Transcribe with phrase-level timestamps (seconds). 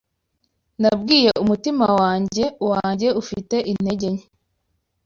[0.81, 4.25] Nabwiye umutima wanjye wanjye ufite intege nke: